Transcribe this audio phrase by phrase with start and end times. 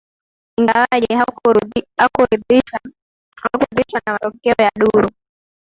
[0.59, 1.11] ingawaje
[1.99, 2.79] hakuridhishwa
[4.05, 5.09] na matokeo ya duru